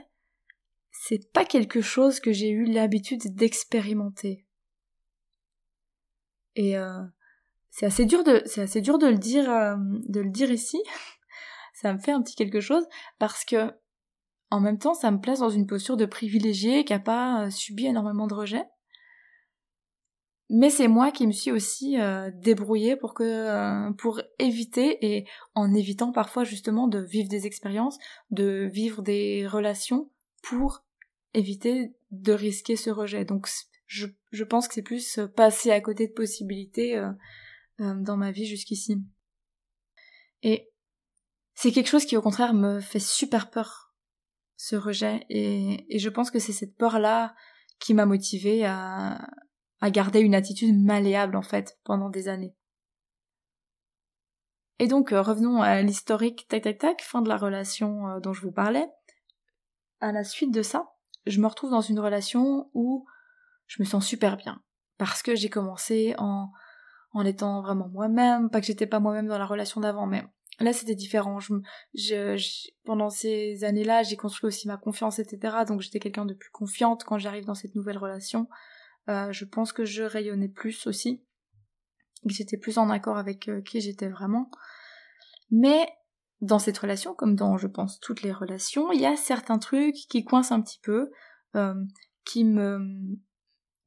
[0.91, 4.45] c'est pas quelque chose que j'ai eu l'habitude d'expérimenter.
[6.55, 7.01] Et euh,
[7.73, 10.81] c'est assez dur de c'est assez dur de le dire euh, de le dire ici.
[11.73, 12.85] ça me fait un petit quelque chose
[13.17, 13.71] parce que
[14.51, 17.49] en même temps, ça me place dans une posture de privilégié qui a pas euh,
[17.49, 18.63] subi énormément de rejet.
[20.51, 25.73] Mais c'est moi qui me suis aussi euh, débrouillée pour que pour éviter et en
[25.73, 27.97] évitant parfois justement de vivre des expériences,
[28.29, 30.11] de vivre des relations
[30.43, 30.83] pour
[31.33, 33.25] éviter de risquer ce rejet.
[33.25, 33.47] Donc
[33.93, 37.13] je, pense que c'est plus passer à côté de possibilités euh,
[37.77, 38.97] dans ma vie jusqu'ici.
[40.41, 40.71] Et
[41.53, 43.93] c'est quelque chose qui au contraire me fait super peur,
[44.57, 47.35] ce rejet, et, je pense que c'est cette peur-là
[47.79, 49.29] qui m'a motivée à,
[49.81, 52.55] à garder une attitude malléable en fait pendant des années.
[54.79, 58.33] Et donc euh, revenons à l'historique tac tac tac, fin de la relation euh, dont
[58.33, 58.87] je vous parlais.
[59.99, 60.93] À la suite de ça,
[61.25, 63.05] je me retrouve dans une relation où
[63.73, 64.61] je me sens super bien
[64.97, 66.51] parce que j'ai commencé en
[67.15, 70.23] en étant vraiment moi-même, pas que j'étais pas moi-même dans la relation d'avant, mais
[70.59, 71.37] là c'était différent.
[72.85, 75.57] Pendant ces années-là, j'ai construit aussi ma confiance, etc.
[75.67, 78.47] Donc j'étais quelqu'un de plus confiante quand j'arrive dans cette nouvelle relation.
[79.09, 81.23] Euh, je pense que je rayonnais plus aussi,
[82.27, 84.49] que j'étais plus en accord avec euh, qui j'étais vraiment.
[85.51, 85.87] Mais
[86.41, 89.95] dans cette relation, comme dans je pense toutes les relations, il y a certains trucs
[90.09, 91.11] qui coincent un petit peu,
[91.55, 91.75] euh,
[92.25, 92.79] qui me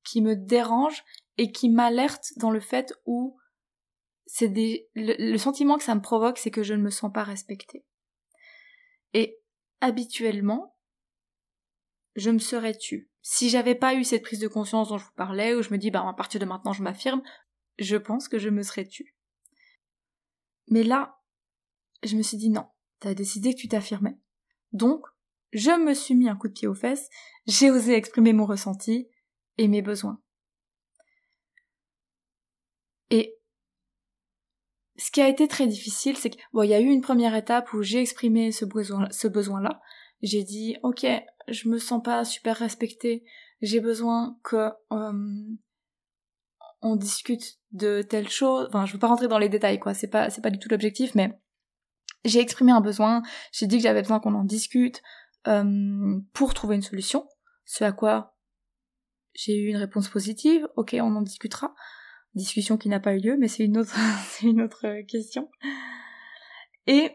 [0.06, 1.04] qui me dérangent
[1.36, 3.36] et qui m'alertent dans le fait où
[4.26, 7.24] c'est des le, sentiment que ça me provoque, c'est que je ne me sens pas
[7.24, 7.84] respectée.
[9.12, 9.38] Et
[9.80, 10.76] habituellement,
[12.14, 13.10] je me serais tue.
[13.20, 15.78] Si j'avais pas eu cette prise de conscience dont je vous parlais, où je me
[15.78, 17.22] dis, bah, à partir de maintenant, je m'affirme,
[17.78, 19.16] je pense que je me serais tue.
[20.68, 21.18] Mais là,
[22.02, 22.66] je me suis dit non,
[23.00, 24.18] t'as décidé que tu t'affirmais.
[24.72, 25.06] Donc,
[25.52, 27.08] je me suis mis un coup de pied aux fesses,
[27.46, 29.08] j'ai osé exprimer mon ressenti
[29.58, 30.20] et mes besoins.
[33.10, 33.36] Et
[34.96, 37.34] ce qui a été très difficile, c'est que bon, il y a eu une première
[37.34, 39.80] étape où j'ai exprimé ce besoin, ce besoin-là.
[40.22, 41.06] J'ai dit, ok,
[41.48, 43.24] je me sens pas super respectée,
[43.60, 45.56] j'ai besoin que euh,
[46.82, 48.66] on discute de telle chose.
[48.68, 49.94] Enfin, je veux pas rentrer dans les détails, quoi.
[49.94, 51.38] C'est pas, c'est pas du tout l'objectif, mais
[52.24, 53.22] j'ai exprimé un besoin.
[53.52, 55.02] J'ai dit que j'avais besoin qu'on en discute
[55.46, 57.26] euh, pour trouver une solution.
[57.64, 58.35] Ce à quoi
[59.36, 60.68] j'ai eu une réponse positive.
[60.76, 61.74] Ok, on en discutera.
[62.34, 63.96] Discussion qui n'a pas eu lieu, mais c'est une autre,
[64.28, 65.50] c'est une autre question.
[66.86, 67.10] Et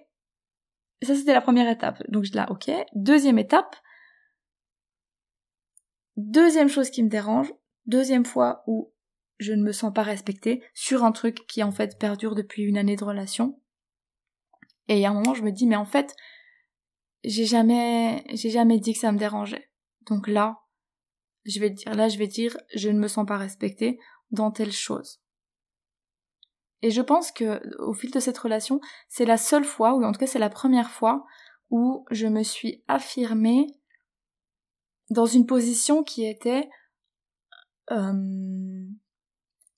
[1.01, 2.01] ça, c'était la première étape.
[2.09, 2.71] Donc là, ok.
[2.93, 3.75] Deuxième étape,
[6.17, 7.53] Deuxième chose qui me dérange,
[7.85, 8.93] deuxième fois où
[9.39, 12.77] je ne me sens pas respectée sur un truc qui en fait perdure depuis une
[12.77, 13.59] année de relation.
[14.87, 16.15] Et a un moment, je me dis, mais en fait,
[17.23, 19.71] j'ai jamais, j'ai jamais dit que ça me dérangeait.
[20.09, 20.59] Donc là,
[21.45, 23.99] je vais dire, là, je vais dire, je ne me sens pas respectée
[24.31, 25.19] dans telle chose.
[26.81, 30.11] Et je pense que, au fil de cette relation, c'est la seule fois, ou en
[30.11, 31.25] tout cas c'est la première fois,
[31.69, 33.67] où je me suis affirmée
[35.09, 36.69] dans une position qui était
[37.91, 38.87] euh,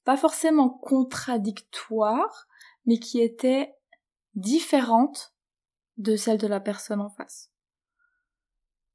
[0.03, 2.47] pas forcément contradictoire,
[2.85, 3.75] mais qui était
[4.35, 5.33] différente
[5.97, 7.52] de celle de la personne en face.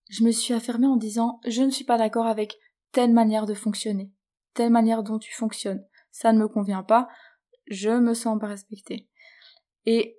[0.09, 2.59] Je me suis affirmée en disant je ne suis pas d'accord avec
[2.93, 4.11] telle manière de fonctionner,
[4.55, 5.85] telle manière dont tu fonctionnes.
[6.11, 7.09] Ça ne me convient pas,
[7.67, 9.09] je me sens pas respectée.
[9.87, 10.19] Et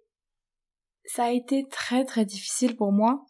[1.06, 3.26] ça a été très très difficile pour moi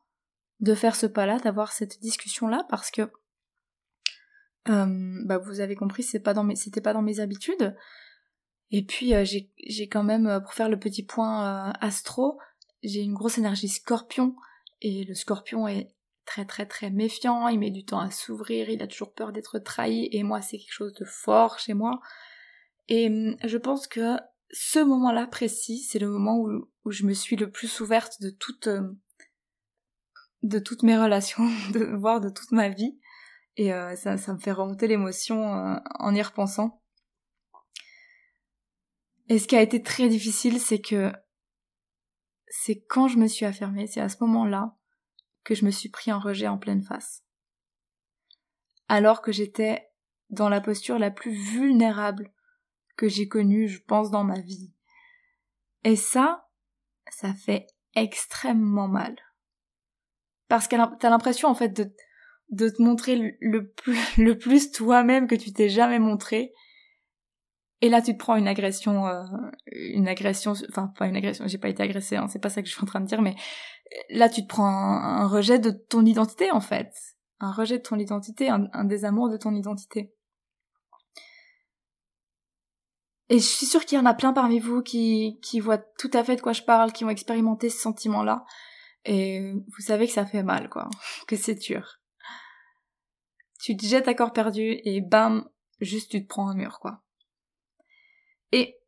[0.60, 3.10] de faire ce pas-là, d'avoir cette discussion-là, parce que
[4.68, 7.76] euh, bah vous avez compris, c'était pas dans mes habitudes.
[8.72, 12.38] Et puis euh, j'ai, j'ai quand même, euh, pour faire le petit point astro,
[12.84, 14.36] j'ai une grosse énergie Scorpion,
[14.82, 15.92] et le Scorpion est
[16.30, 19.58] très très très méfiant, il met du temps à s'ouvrir, il a toujours peur d'être
[19.58, 22.00] trahi, et moi c'est quelque chose de fort chez moi.
[22.88, 24.16] Et hum, je pense que
[24.52, 28.70] ce moment-là précis, c'est le moment où, je me suis le plus ouverte de toute
[30.44, 33.00] de toutes mes relations, de voire de toute ma vie.
[33.58, 36.82] Et euh, ça, ça me fait remonter l'émotion euh, en y repensant.
[39.28, 41.12] Et ce qui a été très difficile, c'est que
[42.48, 44.79] c'est quand je me suis affirmée, c'est à ce moment-là
[45.50, 47.24] que je me suis pris un rejet en pleine face.
[48.88, 49.90] Alors que j'étais
[50.30, 52.32] dans la posture la plus vulnérable
[52.98, 54.72] que j'ai connue, je pense, dans ma vie.
[55.84, 56.48] Et ça,
[57.10, 59.16] ça fait extrêmement mal
[60.50, 65.36] parce que t'as l'impression en fait de, te montrer le, plus, le plus toi-même que
[65.36, 66.54] tu t'es jamais montré.
[67.82, 69.24] Et là, tu te prends une agression, euh,
[69.72, 72.68] une agression, enfin pas une agression, j'ai pas été agressée, hein, c'est pas ça que
[72.68, 73.36] je suis en train de dire, mais
[74.10, 76.94] là, tu te prends un, rejet de ton identité en fait,
[77.40, 80.14] un rejet de ton identité, un, désamour de ton identité.
[83.30, 86.10] Et je suis sûre qu'il y en a plein parmi vous qui, qui voient tout
[86.14, 88.44] à fait de quoi je parle, qui ont expérimenté ce sentiment-là.
[89.06, 90.90] Et vous savez que ça fait mal, quoi.
[91.28, 92.00] Que c'est dur.
[93.60, 95.48] Tu te jettes à corps perdu et bam,
[95.80, 97.04] juste tu te prends un mur, quoi.
[98.52, 98.80] Et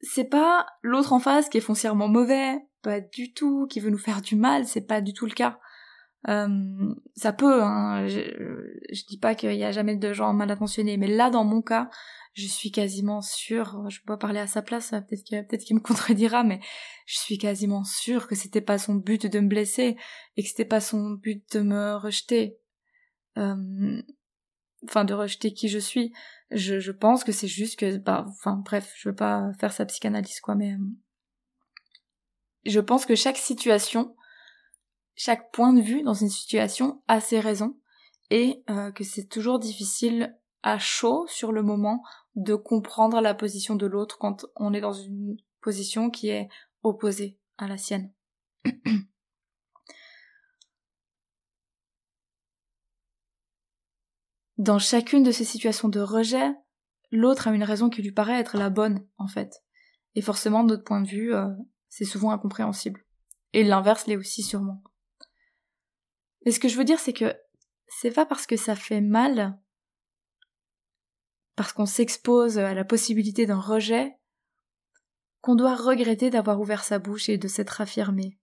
[0.00, 3.98] c'est pas l'autre en face qui est foncièrement mauvais, pas du tout, qui veut nous
[3.98, 5.58] faire du mal, c'est pas du tout le cas.
[6.28, 8.20] Euh, ça peut, hein, je,
[8.92, 11.62] je dis pas qu'il y a jamais de gens mal intentionnés, mais là dans mon
[11.62, 11.88] cas,
[12.34, 16.44] je suis quasiment sûre, je peux pas parler à sa place, peut-être qu'il me contredira,
[16.44, 16.60] mais
[17.06, 19.96] je suis quasiment sûre que c'était pas son but de me blesser
[20.36, 22.58] et que c'était pas son but de me rejeter.
[23.38, 24.02] Euh,
[24.84, 26.12] enfin, de rejeter qui je suis.
[26.50, 29.86] Je, je pense que c'est juste que, bah, enfin, bref, je veux pas faire sa
[29.86, 30.78] psychanalyse, quoi, mais euh,
[32.64, 34.14] je pense que chaque situation,
[35.14, 37.78] chaque point de vue dans une situation a ses raisons
[38.30, 42.02] et euh, que c'est toujours difficile à chaud sur le moment
[42.36, 46.48] de comprendre la position de l'autre quand on est dans une position qui est
[46.82, 48.12] opposée à la sienne.
[54.58, 56.52] Dans chacune de ces situations de rejet,
[57.10, 59.64] l'autre a une raison qui lui paraît être la bonne, en fait.
[60.14, 61.48] Et forcément, notre point de vue, euh,
[61.90, 63.04] c'est souvent incompréhensible.
[63.52, 64.82] Et l'inverse l'est aussi sûrement.
[66.44, 67.36] Mais ce que je veux dire, c'est que
[67.88, 69.60] c'est pas parce que ça fait mal
[71.56, 74.16] parce qu'on s'expose à la possibilité d'un rejet,
[75.42, 78.38] qu'on doit regretter d'avoir ouvert sa bouche et de s'être affirmé.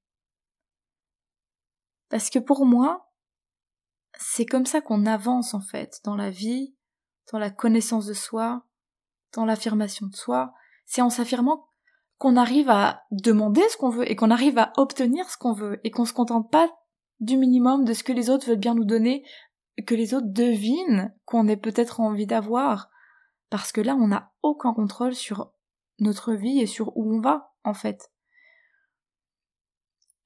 [2.10, 3.12] Parce que pour moi,
[4.20, 6.76] c'est comme ça qu'on avance en fait dans la vie,
[7.32, 8.68] dans la connaissance de soi,
[9.34, 10.54] dans l'affirmation de soi.
[10.86, 11.70] C'est en s'affirmant
[12.18, 15.80] qu'on arrive à demander ce qu'on veut et qu'on arrive à obtenir ce qu'on veut
[15.84, 16.70] et qu'on se contente pas
[17.20, 19.24] du minimum de ce que les autres veulent bien nous donner,
[19.86, 22.90] que les autres devinent qu'on ait peut-être envie d'avoir,
[23.50, 25.52] parce que là, on n'a aucun contrôle sur
[26.00, 28.12] notre vie et sur où on va, en fait.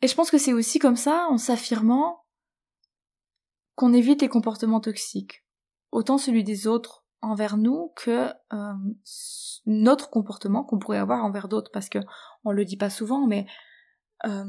[0.01, 2.25] Et je pense que c'est aussi comme ça, en s'affirmant,
[3.75, 5.45] qu'on évite les comportements toxiques.
[5.91, 8.73] Autant celui des autres envers nous que euh,
[9.65, 11.99] notre comportement qu'on pourrait avoir envers d'autres, parce que
[12.43, 13.45] on le dit pas souvent, mais
[14.25, 14.43] euh,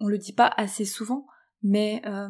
[0.00, 1.26] on le dit pas assez souvent,
[1.62, 2.28] mais euh,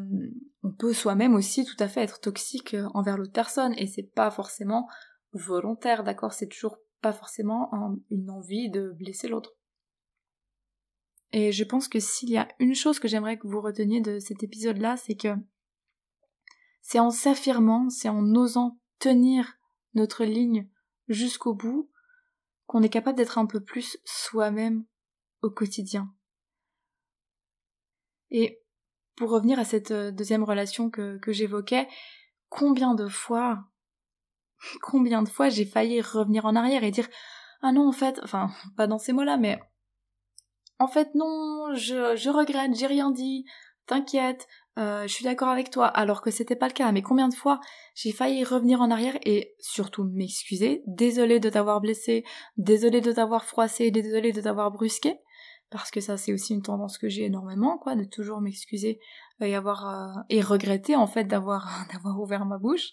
[0.63, 4.31] on peut soi-même aussi tout à fait être toxique envers l'autre personne, et c'est pas
[4.31, 4.89] forcément
[5.33, 6.33] volontaire, d'accord?
[6.33, 7.71] C'est toujours pas forcément
[8.11, 9.53] une envie de blesser l'autre.
[11.33, 14.19] Et je pense que s'il y a une chose que j'aimerais que vous reteniez de
[14.19, 15.35] cet épisode-là, c'est que
[16.81, 19.56] c'est en s'affirmant, c'est en osant tenir
[19.97, 20.69] notre ligne
[21.09, 21.91] jusqu'au bout
[22.67, 24.85] qu'on est capable d'être un peu plus soi-même
[25.43, 26.13] au quotidien.
[28.31, 28.61] Et
[29.17, 31.89] pour revenir à cette euh, deuxième relation que, j'évoquais,
[32.49, 33.65] combien de fois
[34.83, 37.09] combien de fois j'ai failli revenir en arrière et dire
[37.63, 39.61] ah non en fait enfin pas dans ces mots-là mais
[40.79, 43.45] en fait non je regrette j'ai rien dit
[43.87, 44.47] t'inquiète
[44.79, 46.93] euh, je suis d'accord avec toi alors que c'était pas le cas.
[46.93, 47.61] Mais combien de fois
[47.95, 50.83] j'ai failli revenir en arrière et surtout m'excuser.
[50.87, 52.25] Désolé de t'avoir blessé
[52.59, 55.19] désolé de t'avoir froissé désolé de t'avoir brusqué.
[55.71, 59.01] Parce que ça c'est aussi une tendance que j'ai énormément quoi de toujours m'excuser
[59.41, 62.91] et avoir euh, et regretter en fait d'avoir d'avoir ouvert ma bouche.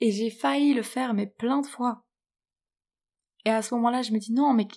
[0.00, 2.04] Et j'ai failli le faire, mais plein de fois.
[3.44, 4.68] Et à ce moment-là, je me dis non, mais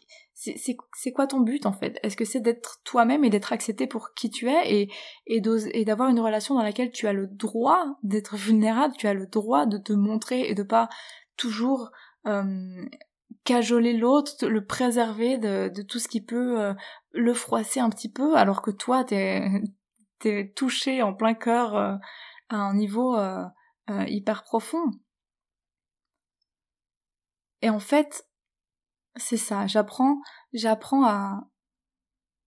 [0.42, 2.00] c'est quoi ton but en fait?
[2.04, 4.90] Est-ce que c'est d'être toi-même et d'être accepté pour qui tu es
[5.28, 5.42] et,
[5.86, 9.66] d'avoir une relation dans laquelle tu as le droit d'être vulnérable, tu as le droit
[9.66, 10.90] de te montrer et de pas
[11.38, 11.92] toujours
[13.44, 16.74] cajoler l'autre, le préserver de, de, tout ce qui peut euh,
[17.12, 19.42] le froisser un petit peu, alors que toi, t'es
[20.24, 21.96] es touché en plein cœur euh,
[22.50, 23.44] à un niveau euh,
[23.90, 24.84] euh, hyper profond?
[27.64, 28.28] Et en fait,
[29.16, 30.22] c'est ça, j'apprends,
[30.54, 31.48] j'apprends à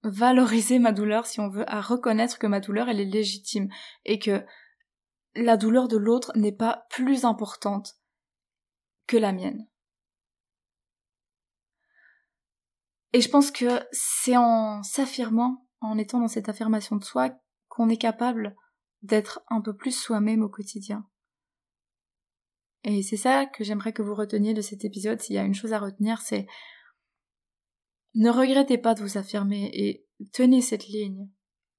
[0.03, 3.69] valoriser ma douleur si on veut, à reconnaître que ma douleur elle est légitime
[4.05, 4.45] et que
[5.35, 7.95] la douleur de l'autre n'est pas plus importante
[9.07, 9.67] que la mienne.
[13.13, 17.31] Et je pense que c'est en s'affirmant, en étant dans cette affirmation de soi,
[17.69, 18.57] qu'on est capable
[19.03, 21.07] d'être un peu plus soi-même au quotidien.
[22.85, 25.21] Et c'est ça que j'aimerais que vous reteniez de cet épisode.
[25.21, 26.47] S'il y a une chose à retenir, c'est
[28.15, 31.29] ne regrettez pas de vous affirmer et tenez cette ligne.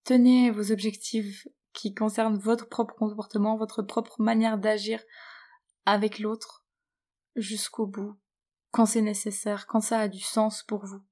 [0.04, 5.02] Tenez vos objectifs qui concernent votre propre comportement, votre propre manière d'agir
[5.86, 6.66] avec l'autre
[7.36, 8.20] jusqu'au bout,
[8.72, 11.04] quand c'est nécessaire, quand ça a du sens pour vous.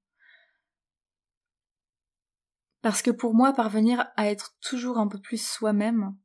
[2.82, 6.16] Parce que pour moi, parvenir à être toujours un peu plus soi-même,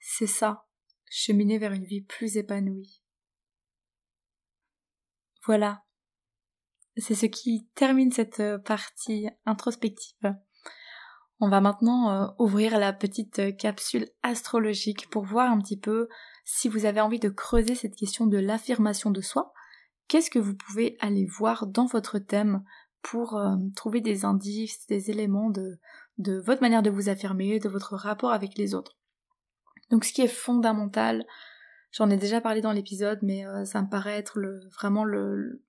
[0.00, 0.66] c'est ça,
[1.08, 2.99] cheminer vers une vie plus épanouie.
[5.46, 5.82] Voilà.
[6.96, 10.34] C'est ce qui termine cette euh, partie introspective.
[11.38, 16.08] On va maintenant euh, ouvrir la petite euh, capsule astrologique pour voir un petit peu
[16.44, 19.52] si vous avez envie de creuser cette question de l'affirmation de soi.
[20.08, 22.64] qu'est-ce que vous pouvez aller voir dans votre thème
[23.02, 23.40] pour
[23.76, 25.78] trouver des indices, des éléments de,
[26.18, 28.98] de votre manière de vous affirmer, de votre rapport avec les autres?
[29.90, 31.24] Donc ce qui est fondamental,
[31.92, 35.62] j'en ai déjà parlé dans l'épisode, mais euh, ça me paraît être le, vraiment le,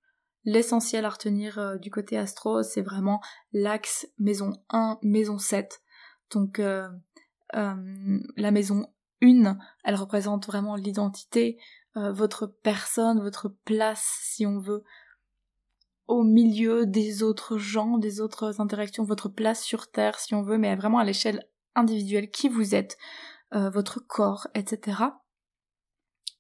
[0.44, 3.22] l'essentiel à retenir euh, du côté astro, c'est vraiment
[3.54, 5.82] l'axe maison 1, maison 7.
[6.32, 6.62] Donc
[7.54, 8.88] la maison
[9.22, 11.58] 1, elle représente vraiment l'identité,
[11.96, 14.86] votre personne, votre place, si on veut,
[16.12, 20.58] au milieu des autres gens, des autres interactions, votre place sur Terre, si on veut,
[20.58, 22.98] mais vraiment à l'échelle individuelle, qui vous êtes,
[23.54, 25.04] euh, votre corps, etc.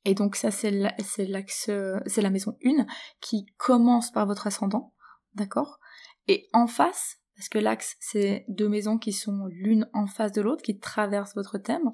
[0.05, 1.69] Et donc ça, c'est l'axe,
[2.05, 2.85] c'est la maison 1
[3.19, 4.93] qui commence par votre ascendant,
[5.35, 5.79] d'accord?
[6.27, 10.41] Et en face, parce que l'axe, c'est deux maisons qui sont l'une en face de
[10.41, 11.91] l'autre, qui traversent votre thème,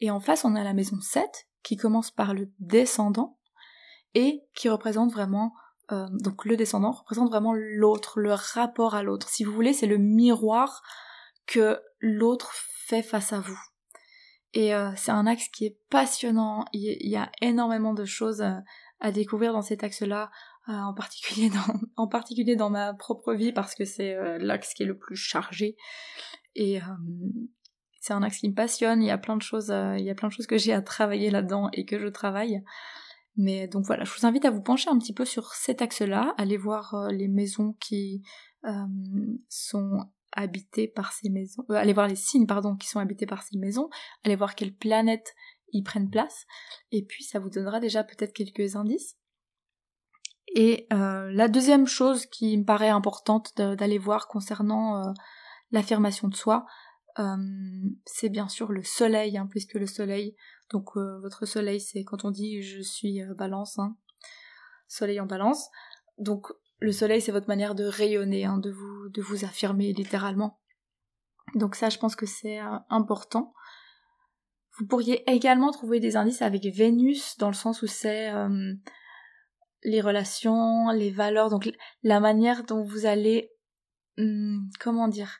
[0.00, 3.38] et en face, on a la maison 7 qui commence par le descendant
[4.14, 5.52] et qui représente vraiment
[5.92, 9.28] euh, donc le descendant représente vraiment l'autre, le rapport à l'autre.
[9.28, 10.82] Si vous voulez, c'est le miroir
[11.46, 13.58] que l'autre fait face à vous.
[14.52, 16.64] Et euh, c'est un axe qui est passionnant.
[16.72, 18.54] Il y a énormément de choses euh,
[19.00, 20.30] à, découvrir dans cet axe-là,
[20.68, 24.86] en particulier dans, en particulier dans ma propre vie parce que c'est l'axe qui est
[24.86, 25.76] le plus chargé.
[26.54, 26.80] Et
[28.00, 29.02] c'est un axe qui me passionne.
[29.02, 30.82] Il y a plein de choses, il y a plein de choses que j'ai à
[30.82, 32.62] travailler là-dedans et que je travaille.
[33.36, 36.34] Mais donc voilà, je vous invite à vous pencher un petit peu sur cet axe-là,
[36.38, 38.22] aller voir euh, les maisons qui
[38.64, 38.70] euh,
[39.48, 40.04] sont
[40.36, 43.58] habitées par ces maisons, euh, aller voir les signes pardon qui sont habités par ces
[43.58, 43.88] maisons,
[44.24, 45.34] aller voir quelles planètes
[45.72, 46.46] y prennent place,
[46.92, 49.16] et puis ça vous donnera déjà peut-être quelques indices.
[50.54, 55.12] Et la deuxième chose qui me paraît importante d'aller voir concernant
[55.72, 56.64] l'affirmation de soi,
[58.06, 60.36] c'est bien sûr le soleil, hein, puisque le soleil
[60.70, 63.96] donc euh, votre soleil, c'est quand on dit je suis euh, balance, hein.
[64.88, 65.68] soleil en balance.
[66.18, 70.58] Donc le soleil, c'est votre manière de rayonner, hein, de, vous, affirmer littéralement.
[71.54, 73.54] Donc ça, je pense que c'est euh, important.
[74.78, 78.30] Vous pourriez également trouver des indices avec Vénus, dans le sens où c'est
[79.82, 81.70] les relations, les valeurs, donc
[82.02, 83.52] la manière dont vous allez...
[84.18, 85.38] Hmm, comment dire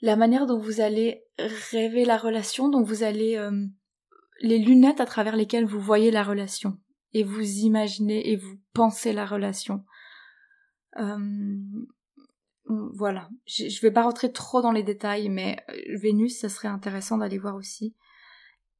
[0.00, 3.36] La manière dont vous allez rêver la relation, dont vous allez
[4.40, 6.78] les lunettes à travers lesquelles vous voyez la relation
[7.12, 9.84] et vous imaginez et vous pensez la relation.
[10.98, 11.56] Euh,
[12.68, 16.68] voilà, je, je vais pas rentrer trop dans les détails, mais euh, Vénus, ça serait
[16.68, 17.94] intéressant d'aller voir aussi.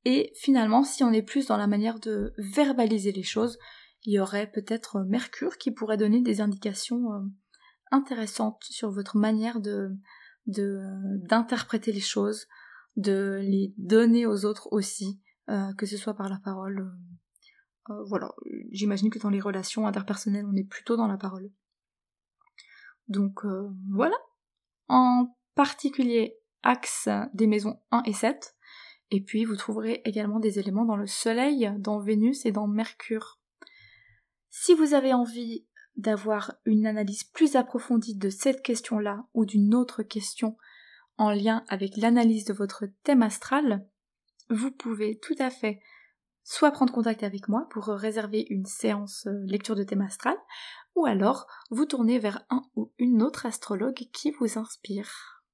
[0.05, 3.59] Et finalement, si on est plus dans la manière de verbaliser les choses,
[4.05, 7.21] il y aurait peut-être Mercure qui pourrait donner des indications euh,
[7.91, 9.61] intéressantes sur votre manière
[10.47, 12.47] d'interpréter les choses,
[12.97, 16.81] de les donner aux autres aussi, euh, que ce soit par la parole.
[16.81, 18.33] Euh, euh, voilà,
[18.71, 21.51] j'imagine que dans les relations interpersonnelles, on est plutôt dans la parole.
[23.09, 23.45] Donc
[23.91, 24.17] voilà.
[24.89, 28.57] En particulier, axe des maisons 1 et 7.
[29.11, 33.41] Et puis vous trouverez également des éléments dans le Soleil, dans Vénus et dans Mercure.
[34.51, 35.65] Si vous avez envie
[35.97, 40.57] d'avoir une analyse plus approfondie de cette question-là ou d'une autre question
[41.19, 43.87] en lien avec l'analyse de votre thème astral,
[44.51, 45.81] vous pouvez tout à fait
[46.43, 50.37] soit prendre contact avec moi pour réserver une séance euh, lecture de thème astral,
[50.97, 55.45] ou alors vous tourner vers un ou une autre astrologue qui vous inspire.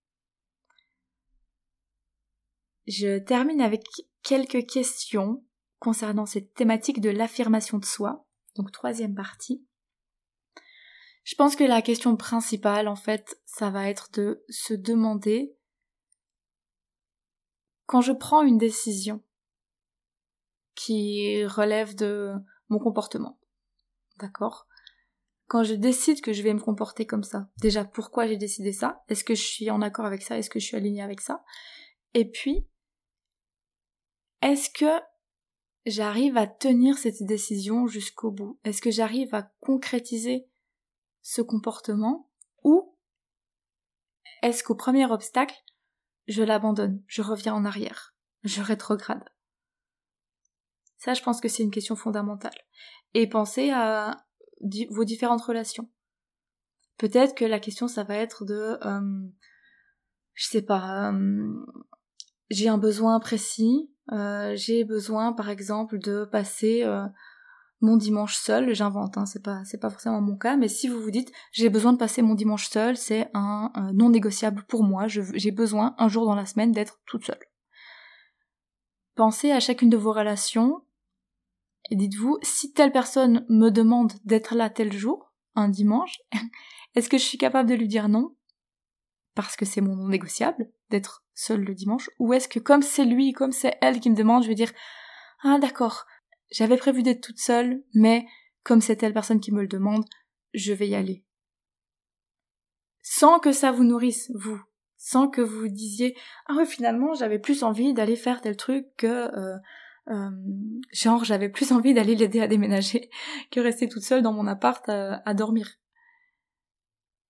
[2.87, 3.85] Je termine avec
[4.23, 5.45] quelques questions
[5.79, 8.25] concernant cette thématique de l'affirmation de soi,
[8.57, 9.67] donc troisième partie.
[11.25, 15.57] Je pense que la question principale, en fait, ça va être de se demander
[17.87, 19.23] quand je prends une décision
[20.75, 22.33] qui relève de
[22.69, 23.39] mon comportement,
[24.19, 24.67] d'accord?
[25.53, 29.05] Quand je décide que je vais me comporter comme ça, déjà pourquoi j'ai décidé ça?
[29.11, 30.39] Est-ce que je suis en accord avec ça?
[30.39, 31.45] Est-ce que je suis alignée avec ça?
[32.15, 32.67] Et puis,
[34.41, 34.99] est-ce que
[35.85, 38.59] j'arrive à tenir cette décision jusqu'au bout?
[38.65, 40.49] Est-ce que j'arrive à concrétiser
[41.21, 42.31] ce comportement
[42.65, 42.97] Ou
[44.41, 45.63] est-ce qu'au premier obstacle,
[46.29, 49.29] je l'abandonne, je reviens en arrière, je rétrograde?
[50.97, 52.57] Ça, je pense que c'est une question fondamentale.
[53.13, 54.25] Et pensez à
[54.91, 55.89] vos différentes relations.
[56.99, 59.29] Peut-être que la question, ça va être de, euh,
[60.35, 61.67] je sais pas, euh,
[62.51, 66.85] j'ai un besoin précis, euh, j'ai besoin, par exemple, de passer
[67.81, 71.01] mon dimanche seul, j'invente, hein, c'est pas c'est pas forcément mon cas, mais si vous
[71.01, 75.09] vous dites j'ai besoin de passer mon dimanche seul, c'est un, non négociable pour moi,
[75.09, 77.45] j'ai besoin un jour dans la semaine d'être toute seule.
[79.17, 80.85] Pensez à chacune de vos relations
[81.91, 86.19] Et dites-vous, si telle personne me demande d'être là tel jour, un dimanche,
[86.95, 88.37] est-ce que je suis capable de lui dire non?
[89.35, 93.05] Parce que c'est mon non négociable d'être seul le dimanche ou est-ce que comme c'est
[93.05, 94.73] lui, comme c'est elle qui me demande, je vais dire
[95.43, 96.07] ah d'accord,
[96.51, 98.27] j'avais prévu d'être toute seule, mais
[98.63, 100.05] comme c'est telle personne qui me le demande,
[100.53, 101.25] je vais y aller.
[103.01, 104.61] Sans que ça vous nourrisse, vous.
[104.99, 106.17] Sans que vous disiez
[106.47, 109.57] ah oui finalement j'avais plus envie d'aller faire tel truc que euh,
[110.09, 110.31] euh,
[110.93, 113.11] genre j'avais plus envie d'aller l'aider à déménager
[113.51, 115.79] que rester toute seule dans mon appart à, dormir.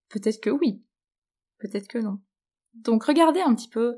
[0.09, 0.83] Peut-être que oui,
[1.59, 2.21] peut-être que non.
[2.75, 3.97] Donc regardez un petit peu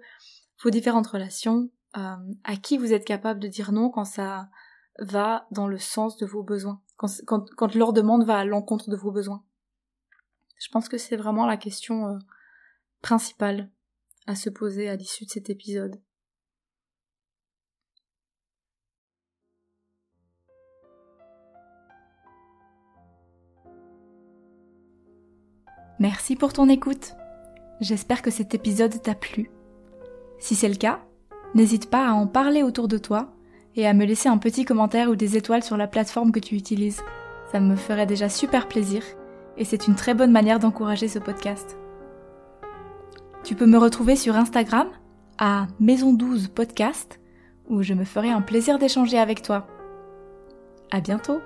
[0.63, 4.49] vos différentes relations, euh, à qui vous êtes capable de dire non quand ça
[5.01, 9.11] va dans le sens de vos besoins, quand leur demande va à l'encontre de vos
[9.11, 9.45] besoins?
[10.59, 12.19] Je pense que c'est vraiment la question euh,
[13.03, 13.71] principale
[14.27, 16.01] à se poser à l'issue de cet épisode.
[26.05, 27.15] Merci pour ton écoute.
[27.81, 29.51] J'espère que cet épisode t'a plu.
[30.39, 31.01] Si c'est le cas,
[31.55, 33.33] n'hésite pas à en parler autour de toi
[33.75, 36.57] et à me laisser un petit commentaire ou des étoiles sur la plateforme que tu
[36.57, 37.01] utilises.
[37.51, 39.03] Ça me ferait déjà super plaisir
[39.57, 41.79] et c'est une très bonne manière d'encourager ce podcast.
[43.43, 44.89] Tu peux me retrouver sur Instagram
[45.39, 47.19] à Maison 12 Podcast
[47.71, 49.67] où je me ferai un plaisir d'échanger avec toi.
[50.91, 51.41] À bientôt!